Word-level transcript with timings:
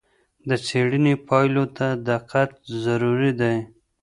د 0.47 0.49
څېړنې 0.65 1.13
پایلو 1.27 1.65
ته 1.77 1.87
دقت 2.09 2.49
ضروری 2.83 3.31
دی. 3.41 3.57